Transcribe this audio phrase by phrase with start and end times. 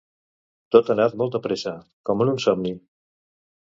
[0.77, 1.77] Tot ha anat molt de pressa,
[2.11, 2.77] com en un somni.